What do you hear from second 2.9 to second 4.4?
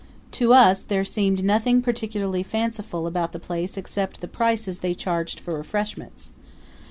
about the place except the